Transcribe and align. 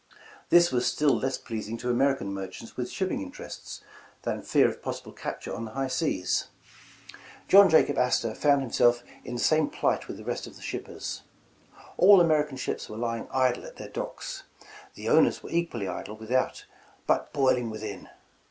This 0.49 0.71
was 0.71 0.87
still 0.87 1.15
less 1.15 1.37
pleasing 1.37 1.77
to 1.77 1.91
American 1.91 2.33
merchants 2.33 2.75
with 2.75 2.89
shipping 2.89 3.21
interests, 3.21 3.81
than 4.23 4.41
fear 4.41 4.67
of 4.67 4.81
possible 4.81 5.11
capture 5.11 5.53
on 5.53 5.65
the 5.65 5.73
high 5.73 5.89
seas. 5.89 6.47
John 7.47 7.69
Jacob 7.69 7.99
Astor 7.99 8.33
found 8.33 8.61
himself 8.63 9.03
in 9.23 9.35
the 9.35 9.39
same 9.39 9.69
plight 9.69 10.07
with 10.07 10.17
the 10.17 10.23
rest 10.25 10.47
of 10.47 10.55
the 10.55 10.63
shippers. 10.63 11.21
All 11.99 12.19
American 12.19 12.57
ships 12.57 12.89
were 12.89 12.97
lying 12.97 13.27
idle 13.31 13.63
at 13.63 13.75
their 13.75 13.89
docks. 13.89 14.41
The 14.95 15.03
152 15.05 15.05
A 15.05 15.05
Vision 15.05 15.17
owners 15.17 15.43
were 15.43 15.55
equally 15.55 15.87
idle 15.87 16.17
without, 16.17 16.65
but 17.05 17.31
boiling 17.31 17.69
within. 17.69 18.09